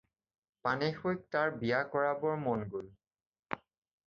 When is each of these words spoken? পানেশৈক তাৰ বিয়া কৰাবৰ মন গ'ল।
পানেশৈক 0.67 1.19
তাৰ 1.35 1.53
বিয়া 1.59 1.83
কৰাবৰ 1.93 2.41
মন 2.47 2.65
গ'ল। 2.73 2.91